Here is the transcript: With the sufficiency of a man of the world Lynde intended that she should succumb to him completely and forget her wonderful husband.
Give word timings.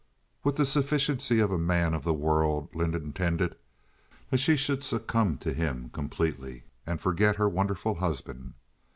With 0.43 0.55
the 0.57 0.65
sufficiency 0.65 1.39
of 1.39 1.51
a 1.51 1.59
man 1.59 1.93
of 1.93 2.03
the 2.03 2.11
world 2.11 2.73
Lynde 2.73 2.95
intended 2.95 3.55
that 4.31 4.39
she 4.39 4.55
should 4.57 4.83
succumb 4.83 5.37
to 5.37 5.53
him 5.53 5.91
completely 5.93 6.63
and 6.87 6.99
forget 6.99 7.35
her 7.35 7.47
wonderful 7.47 7.93
husband. 7.93 8.55